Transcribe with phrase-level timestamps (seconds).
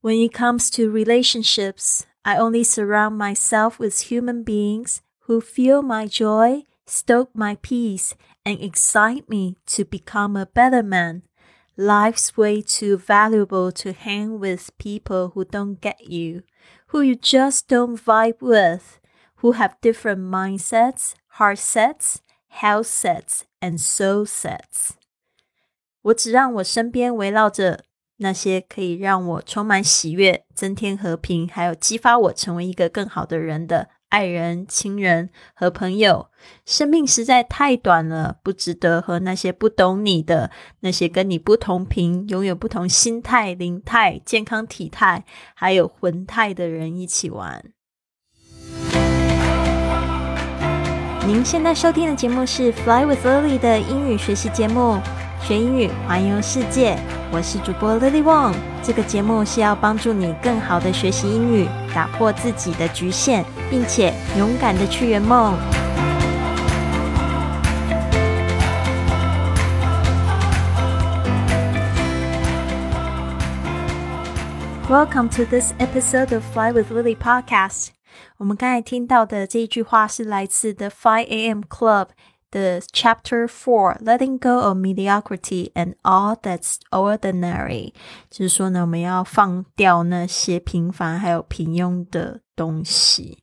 [0.00, 6.06] When it comes to relationships, I only surround myself with human beings who feel my
[6.06, 8.14] joy, stoke my peace,
[8.44, 11.22] and excite me to become a better man.
[11.76, 16.42] Life's way too valuable to hang with people who don't get you,
[16.88, 19.00] who you just don't vibe with,
[19.36, 24.96] who have different mindsets, heart sets, health sets, and soul sets.
[26.02, 27.84] 我只让我身边围绕着
[28.21, 36.27] 那些可以让我充满喜悦、增添和平，还有激发我成为一个更好的人的爱人、亲人和朋友。
[36.63, 47.71] 生命实在太短了，不值得和那些不懂你的、那些跟你不同频、拥有不同心态、灵态、健康体态，还有魂态的人一起玩。
[51.25, 54.99] 您现在收听的节目是《Fly with Lily》的英语学习节目。
[55.51, 56.97] 学英语，环游世界。
[57.29, 58.55] 我是主播 Lily Wong。
[58.81, 65.53] 这个节目是要帮助你更好的学习英语，打破自己的局限，并且勇敢的去圆梦。
[74.89, 77.89] Welcome to this episode of Fly with Lily podcast。
[78.37, 81.63] 我们刚才听到的这一句话是来自 The Five A.M.
[81.69, 82.07] Club。
[82.50, 87.92] the chapter four, letting go of mediocrity and all that's ordinary，
[88.30, 93.42] 就是说呢，我们要放掉那些平凡还有平庸的东西。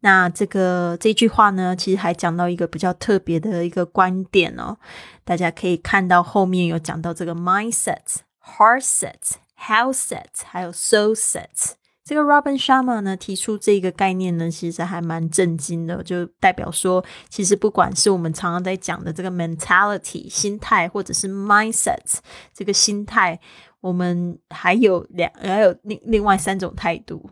[0.00, 4.76] 那这个这句话呢，其实还讲到一个比较特别的一个观点哦。
[5.24, 11.74] 大家可以看到后面有讲到这个 mindset、heart set、health set，还有 soul set。
[12.05, 22.19] 这个 Robin Sharma 呢提出这个概念呢，其实还蛮震惊的，就代表说，其实不管是我们常常在讲的这个 mentality 心态，或者是 mindset
[22.53, 23.39] 这个心态，
[23.81, 27.27] 我们还有两还有另另外三种态度，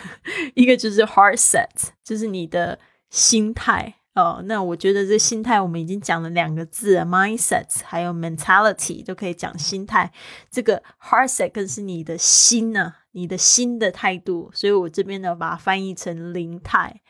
[0.54, 4.42] 一个就是 heart set，就是你的心态哦。
[4.44, 10.12] 那我觉得这心态我们已经讲了两个字，mindset 还有 mentality 都可以讲心态，
[10.50, 12.96] 这个 heart set 更是你的心呢。
[13.12, 17.00] 你的新的态度，所以我这边呢把它翻译成灵态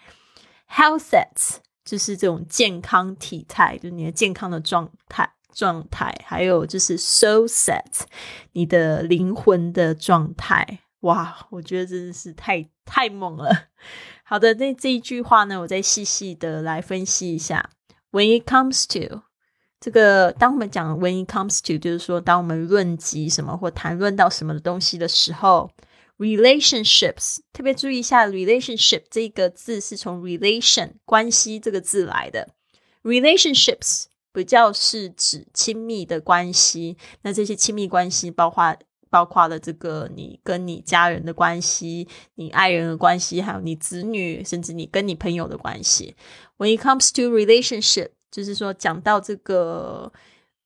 [0.70, 8.04] ，health set 就是这种健康体态，就是你的健康的状态状态，还有就是 soul set
[8.52, 10.80] 你的灵魂的状态。
[11.00, 13.68] 哇，我觉得真的是太太猛了。
[14.24, 17.68] 好的，那这一句话呢，我再细细的来分析一下。
[18.10, 19.22] When it comes to
[19.80, 25.70] 这个，当我们讲 when it comes to，就是说当我们论及什么或谈论到什么的东西的时候。
[26.20, 32.50] Relationships 特别注意一下，relationship 这个字是从 relation 关系这个字来的。
[33.02, 38.76] relationships 比较是指亲密的关系，那这些亲密关系包括
[39.08, 46.14] 包括了这个你跟你家人的关系、你爱人的关系，还有你子女，甚至你跟你朋友的关系。
[46.58, 50.12] When it comes to relationship，就是说讲到这个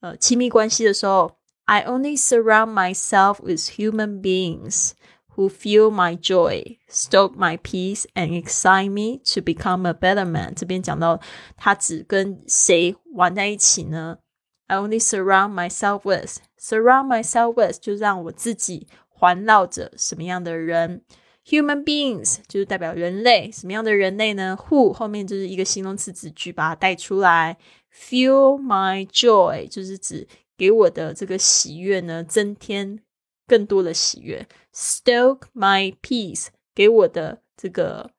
[0.00, 1.36] 呃亲密关系的时候
[1.66, 4.94] ，I only surround myself with human beings。
[5.36, 10.54] Who feel my joy, stoke my peace, and excite me to become a better man。
[10.54, 11.20] 这边讲到
[11.56, 14.18] 他只跟谁玩在一起呢
[14.66, 21.02] ？I only surround myself with surround myself with 就让我自己环绕着什么样的人
[21.46, 27.58] ？Human beings 就是代表人类，什么样的人类呢？Who 后面就是一个形容词子句，把它带出来。
[27.92, 32.98] Feel my joy 就是指给我的这个喜悦呢，增添
[33.46, 38.10] 更多的喜悦，stoke my peace，给我的这个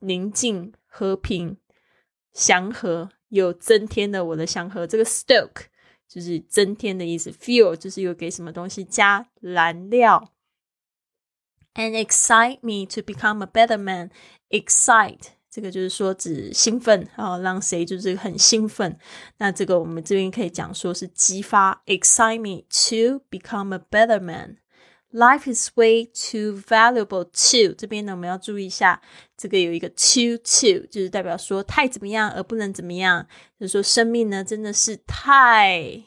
[0.00, 1.56] 宁静、和平、
[2.32, 4.86] 祥和，有增添的我的祥和。
[4.86, 5.66] 这个 stoke
[6.08, 10.32] 就是增添的意思，fuel 就是有给什么东西加燃料。
[11.74, 14.10] And excite me to become a better man.
[14.50, 18.98] Excite 这个就是说指兴奋啊，让谁就是很兴奋。
[19.38, 24.58] 那这个我们这边可以讲说是激发，excite me to become a better man。
[25.14, 29.00] Life is way too valuable to 这边呢，我们要注意一下，
[29.36, 33.24] 这个有一个 too too，就是代表说太怎么样而不能怎么样，
[33.56, 36.02] 就是说生命呢真的是太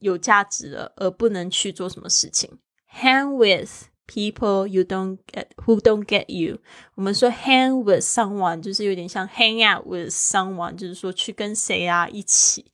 [0.00, 2.58] 有价值了，而不能去做什么事情。
[2.92, 6.58] Hang with people you don't get who don't get you。
[6.96, 12.72] 我们说 hang with someone 就是有点像 hang out with someone，就是说去跟谁啊一起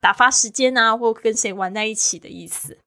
[0.00, 2.78] 打发时间啊，或跟谁玩在一起的意思。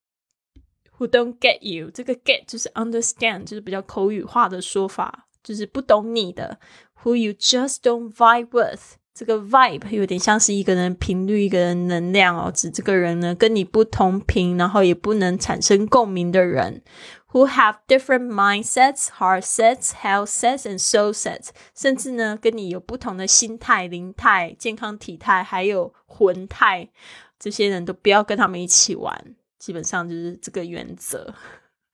[0.98, 1.90] Who don't get you？
[1.90, 6.58] 这个 get 就是 understand，就是比较口语化的说法，就是不懂你的。
[7.02, 8.96] Who you just don't vibe with？
[9.14, 16.82] 这个 vibe 有点像是一个人频率、一个人能量哦，指这个人呢跟你不同频，然后也不能产生共鸣的人。
[17.32, 26.90] who have different mindsets, heart sets, health sets, and soul sets，甚至呢，跟你有不同的心态、灵态、健康体态，还有魂态，
[27.38, 29.34] 这些人都不要跟他们一起玩。
[29.59, 31.33] 基本上就是这个原则。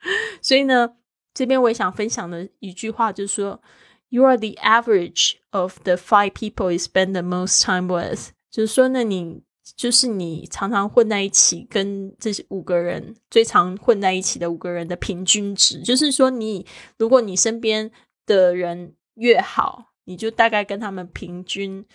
[0.42, 0.96] 所以呢，
[1.34, 3.62] 这边我也想分享的一句话就是说
[4.10, 8.32] ，You are the average of the five people you spend the most time with。
[8.52, 9.44] 就是说呢，你
[9.78, 15.82] 就是你常常混在一起，跟这五个人最常混在一起的五个人的平均值。
[15.82, 16.66] 就是说，你
[16.98, 17.90] 如果你身边
[18.26, 21.86] 的人越好，你就大概跟他们平均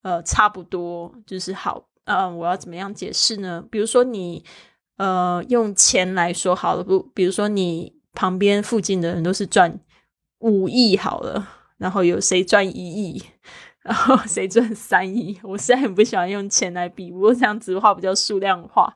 [0.00, 1.86] 呃差不多，就是好。
[2.04, 3.62] 嗯，我要怎么样解释呢？
[3.70, 4.42] 比如说你。
[5.00, 9.80] 呃，用钱来说好了，不，比如说你旁边附近的人都是赚
[10.40, 11.48] 五亿好了，
[11.78, 13.22] 然后有谁赚一亿，
[13.82, 18.94] 然后谁赚三亿，我实在很不喜欢用钱来比，不过这样子的话比较数量化。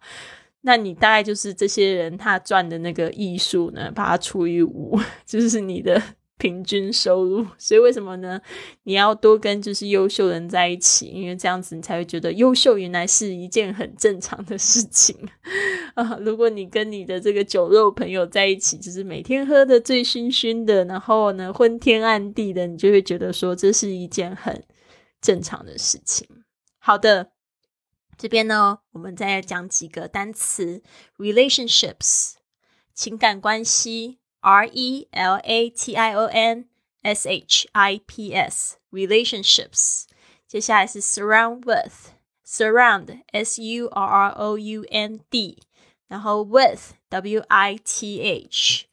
[0.61, 6.03] 那你大概就是这些人他赚的那个亿数呢，把它除以五， 就是你的。
[6.37, 8.39] 平均收入，所以为什么呢？
[8.83, 15.17] 你要多跟就是优秀人在一起，因为这样子你才会觉得优秀原来是一件很正常的事情
[16.03, 16.19] 啊。
[16.21, 24.65] 如果你跟你的这个酒肉朋友在一起，就是每天喝的醉醺醺的，然后呢昏天暗地的，你就会觉得说这是一件很
[25.21, 26.29] 正常的事情。
[26.79, 27.31] 好的，
[28.19, 30.83] 这边呢，我们再讲几个单词
[31.17, 32.35] ：relationships，
[32.93, 34.19] 情感关系。
[34.47, 36.69] R E L A T I O N
[37.01, 40.05] S H I P S relationships。
[40.47, 42.11] 接下来是 surround with
[42.47, 45.63] surround S U R R O U N D，
[46.15, 48.87] 然后 with W I T H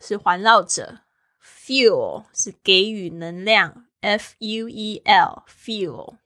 [0.00, 1.00] 是环绕着
[1.44, 6.18] ，fuel 是给予能量，F U E L fuel。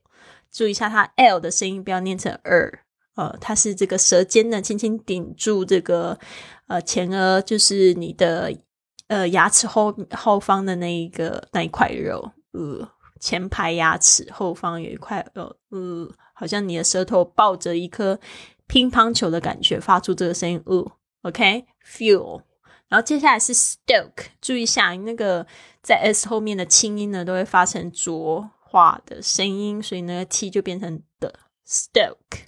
[0.52, 2.81] 注意一下它 L 的声音，不要念成 er。
[3.14, 6.19] 呃，它是这个舌尖呢，轻轻顶住这个
[6.67, 8.55] 呃前额，就是你的
[9.06, 12.87] 呃牙齿后后方的那一个那一块肉，呃，
[13.19, 18.20] 前排牙齿后方有一块肉，呃，好像你的舌头抱着一颗
[18.70, 22.44] 乒乓球的感觉，发出这个声音，呃，OK，feel。
[22.88, 25.44] 然后接下来是 stoke，注意一下那个
[25.82, 32.46] 在 s 后面的清音呢，都会发成浊化的声音，所以那个 t 就变成的 stoke。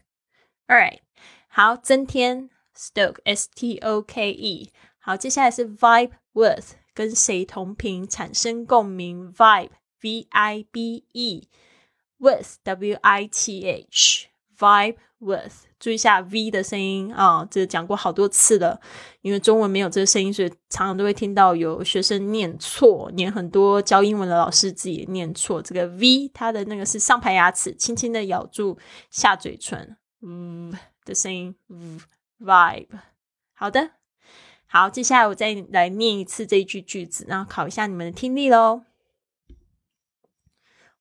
[0.68, 1.00] Alright，
[1.48, 4.70] 好，增添 stoke s t o k e。
[5.00, 9.70] 好，接下来是 vibe with，跟谁同频产生共鸣？vibe
[10.00, 11.48] v i b e
[12.18, 15.52] with w i t h vibe with。
[15.78, 18.80] 注意一下 v 的声音啊，这讲过好多次了。
[19.20, 25.62] 因为中文没有这个声音，所以常常都会听到有学生念错，念很多教英文的老师自己也念错。
[25.62, 28.78] 这个 v 它的那个是上排牙齿，轻轻的咬住
[29.10, 29.96] 下嘴唇。
[30.20, 30.72] 嗯
[31.04, 31.54] 的声音
[32.40, 32.86] ，vibe。
[33.54, 33.90] 好的，
[34.66, 38.82] 好，接下来我再来念一次这一句句子，然后考一下你们的听力喽。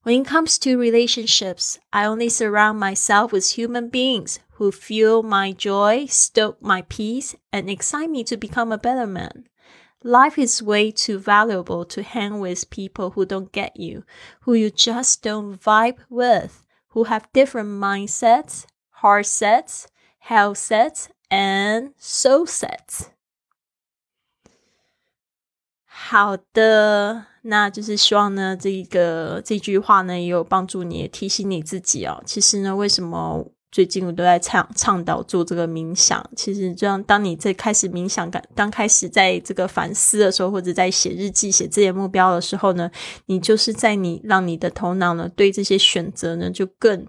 [0.03, 5.51] When it comes to relationships, I only surround myself with human beings who fuel my
[5.51, 9.45] joy, stoke my peace, and excite me to become a better man.
[10.03, 14.03] Life is way too valuable to hang with people who don't get you,
[14.41, 18.65] who you just don't vibe with, who have different mindsets,
[19.01, 19.87] Heart sets,
[20.19, 23.11] health sets, and soul sets。
[26.03, 32.21] 好的，那就是希望呢，这个这句话呢，也有帮助你，提醒你自己哦。
[32.25, 36.27] 其实呢，为什么最近我都在倡倡导做这个冥想？
[36.35, 42.91] 其实这样，当你在开始冥想，刚刚开始在这个反思的时候，或者在写日记、写这些目标的时候呢，
[43.27, 47.05] 你就是在你让你的头脑呢，对这些选择呢，就更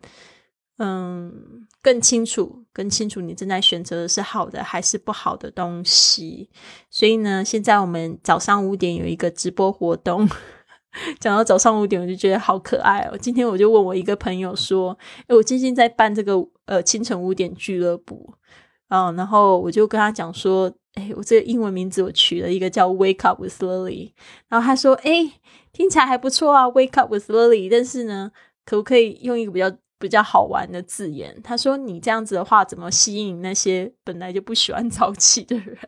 [0.78, 1.66] 嗯。
[1.83, 6.49] 更清楚，更清楚，你正在选择的是好的还是不好的东西。
[6.89, 10.29] 所以呢，现在我们早上五点有一个直播活动。
[11.19, 13.19] 讲到早上五点，我就觉得好可爱哦。
[13.19, 14.97] 今天我就问我一个朋友说
[15.27, 16.35] ：“诶我最近在办这个
[16.67, 18.35] 呃清晨五点俱乐部
[18.89, 24.12] 啊。”然后我就跟他讲说：“哎，我这个英文名字我取了一个叫 Wake Up with Lily。”
[24.49, 25.33] 然后他说：“哎，
[25.73, 27.71] 听起来还不错啊，Wake Up with Lily。
[27.71, 28.31] 但是呢，
[28.67, 35.78] 可不可以用一个比较？”比较好玩的字眼，他说：“你这样子的话，怎么吸引那些本来就不喜欢早起的人？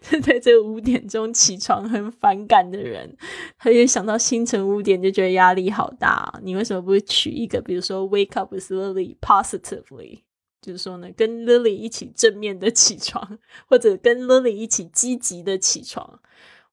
[0.22, 3.14] 在这五点钟起床很反感的人，
[3.58, 6.40] 他也想到清晨五点就觉得压力好大。
[6.42, 10.22] 你为什么不会取一个，比如说 ‘Wake up with Lily positively’，
[10.62, 16.20] 就是说呢，跟 Lily 一起正面的起床，或者跟 Lily 一起积极的起床？”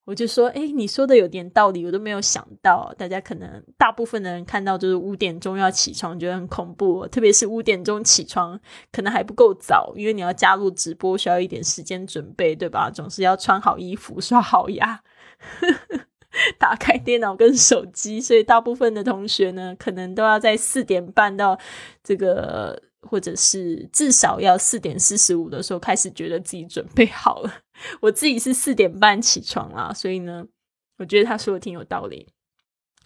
[0.07, 2.93] 我就说，哎，你说的有点道理，我都没有想到。
[2.97, 7.05] 大家可能大部分的人看到就是五点钟要起床，觉得很恐怖。
[7.07, 8.57] 特别是五点钟起床，
[8.89, 12.89] 可能还不够早，因为你要加入直播，需要一点时间准备，对吧？
[12.89, 15.03] 总是要穿好衣服、刷好牙、
[16.57, 21.59] 打开电脑跟手机，所以大部分的同学呢，可能都要在四点半到
[22.01, 22.81] 这个。
[23.09, 27.53] 或者是至少要四点四十五的时候开始觉得自己准备好了。
[28.01, 30.45] 我自己是四点半起床啦，所以呢，
[30.97, 32.27] 我觉得他说的挺有道理。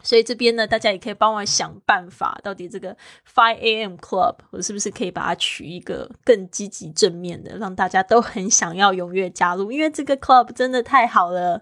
[0.03, 2.97] 所以这边呢，大家也可以帮我想办法，到底这个
[3.31, 3.93] Five A.M.
[3.97, 9.71] Club 我是不是可以把它取一个更积极正面的，让大家都很想要踊跃加入？
[9.71, 11.61] 因为这个 Club 真的太好了。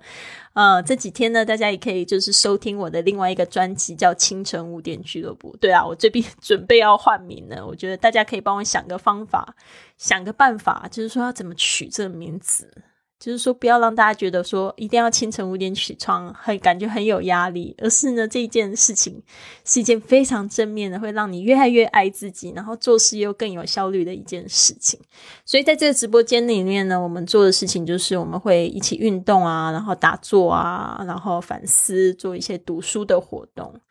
[0.53, 5.51] 呃，这几天呢，大家也可以就是收听我的另外一个专辑，叫《清晨五点俱乐部》。
[5.59, 9.53] 对啊，我这边 准备要换名了，我觉得大家可以帮我想个方法，
[9.97, 12.83] 想个办法，就是说要怎么取这个名字。
[13.19, 19.21] 就是说，不要让大家觉得说一定要清晨五点起床，很感觉很有压力，而是呢，这一件事情
[19.65, 24.97] 是一件非常正面的，会让你越来越爱自己，然后做事又更有效率的一件事情。
[25.43, 33.81] 所以在这个直播间里面呢，我们做的事情就是我们会一起运动啊，然后打坐啊，然后反思，做一些读书的活动。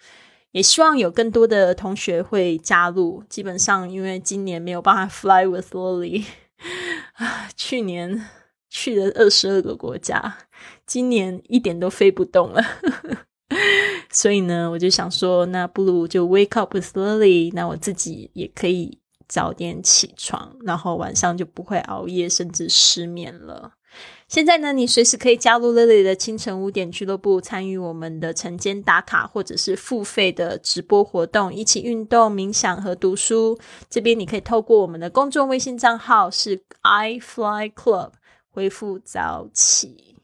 [0.53, 3.23] 也希望有更多的同学会加入。
[3.29, 6.25] 基本上，因为今年没有办法 fly with Lily
[7.13, 8.25] 啊，去年。
[8.71, 10.39] 去了二十二个国家，
[10.87, 12.63] 今年一点都飞不动了，
[14.11, 23.73] 所以呢，我就想说，那不如就 wake up with Lily，那我自己也可以早点起床，然后晚上就不会熬夜，甚至失眠了。
[24.29, 33.59] 现在呢，你随时可以加入 Lily 的清晨五点俱乐部，参与我们的晨间打卡或者是付费的直播活动，一起运动、冥想和读书。
[33.89, 38.11] 这边你可以透过我们的公众微信账号是 I Fly Club。
[38.59, 40.17] 恢复早起，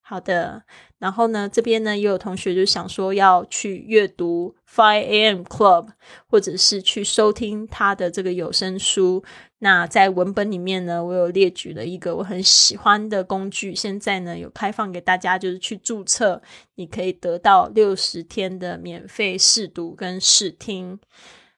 [0.00, 0.62] 好的。
[0.98, 5.42] 然后呢，这边呢也有同学就想说要去阅读 Five A.M.
[5.42, 5.88] Club，
[6.26, 9.22] 或者是去收听他的这个有声书。
[9.58, 16.40] 那在文本里面呢，我有列举了一个我很喜欢的工具，现在呢有开放给大家，就是去注册，
[16.76, 20.98] 你可以得到六十天的免费试读跟试听。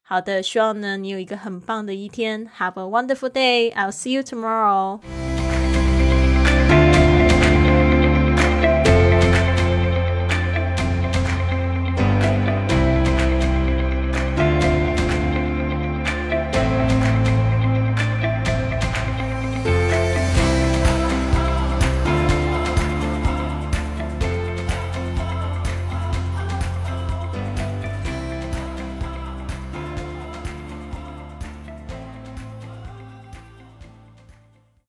[0.03, 3.73] 好的，希望呢你有一个很棒的一天，Have a wonderful day.
[3.73, 5.46] I'll see you tomorrow.